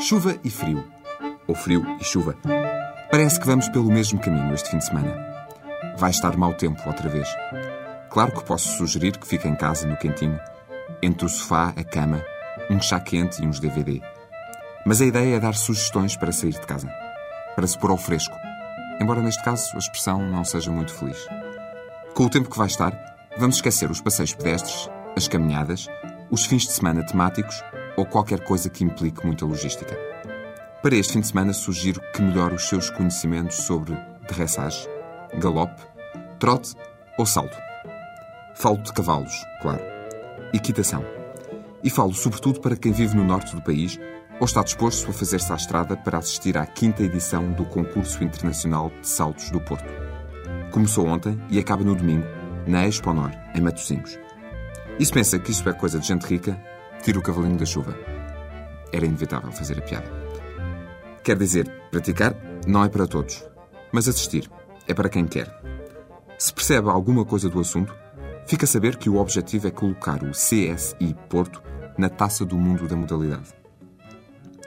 [0.00, 0.82] Chuva e frio.
[1.46, 2.34] Ou frio e chuva.
[3.10, 5.14] Parece que vamos pelo mesmo caminho este fim de semana.
[5.98, 7.28] Vai estar mau tempo outra vez.
[8.08, 10.40] Claro que posso sugerir que fique em casa, no quentinho,
[11.02, 12.24] entre o sofá, a cama,
[12.70, 14.00] um chá quente e uns DVD.
[14.86, 16.90] Mas a ideia é dar sugestões para sair de casa.
[17.54, 18.34] Para se pôr ao fresco.
[19.00, 21.18] Embora neste caso a expressão não seja muito feliz.
[22.14, 22.92] Com o tempo que vai estar,
[23.36, 25.88] vamos esquecer os passeios pedestres, as caminhadas,
[26.30, 27.62] os fins de semana temáticos
[28.00, 29.94] ou qualquer coisa que implique muita logística.
[30.82, 33.94] Para este fim de semana, sugiro que melhore os seus conhecimentos sobre
[34.26, 34.88] dressage,
[35.38, 35.82] galope,
[36.38, 36.74] trote
[37.18, 37.56] ou salto.
[38.54, 39.82] Falo de cavalos, claro.
[40.54, 41.04] Equitação.
[41.84, 44.00] E falo sobretudo para quem vive no norte do país
[44.40, 48.90] ou está disposto a fazer-se à estrada para assistir à quinta edição do Concurso Internacional
[49.02, 49.90] de Saltos do Porto.
[50.70, 52.26] Começou ontem e acaba no domingo,
[52.66, 54.18] na Expo Nor, em Matosinhos.
[54.98, 56.58] E se pensa que isso é coisa de gente rica,
[57.02, 57.96] tira o cavalinho da chuva.
[58.92, 60.10] Era inevitável fazer a piada.
[61.22, 62.34] Quer dizer, praticar
[62.66, 63.44] não é para todos,
[63.92, 64.50] mas assistir
[64.86, 65.54] é para quem quer.
[66.38, 67.94] Se percebe alguma coisa do assunto,
[68.46, 71.62] fica a saber que o objetivo é colocar o CSI Porto
[71.98, 73.52] na taça do mundo da modalidade.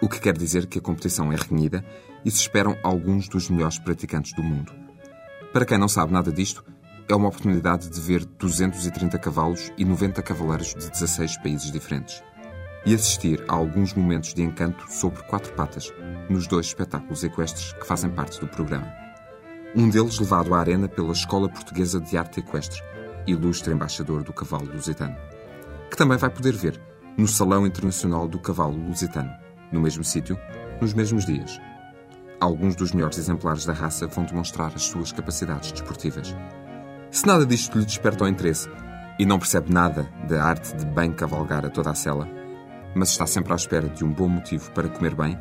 [0.00, 1.84] O que quer dizer que a competição é renhida
[2.24, 4.72] e se esperam alguns dos melhores praticantes do mundo.
[5.52, 6.64] Para quem não sabe nada disto,
[7.08, 12.22] é uma oportunidade de ver 230 cavalos e 90 cavaleiros de 16 países diferentes.
[12.84, 15.92] E assistir a alguns momentos de encanto sobre quatro patas,
[16.28, 18.92] nos dois espetáculos equestres que fazem parte do programa.
[19.74, 22.82] Um deles levado à arena pela Escola Portuguesa de Arte Equestre,
[23.26, 25.16] ilustre embaixador do cavalo lusitano,
[25.90, 26.80] que também vai poder ver
[27.16, 29.34] no Salão Internacional do Cavalo Lusitano,
[29.72, 30.38] no mesmo sítio,
[30.80, 31.58] nos mesmos dias.
[32.38, 36.36] Alguns dos melhores exemplares da raça vão demonstrar as suas capacidades desportivas.
[37.10, 38.68] Se nada disto lhe desperta o interesse
[39.18, 42.28] e não percebe nada da arte de bem cavalgar a toda a cela,
[42.94, 45.38] mas está sempre à espera de um bom motivo para comer bem,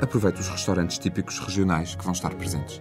[0.00, 2.80] aproveite os restaurantes típicos regionais que vão estar presentes.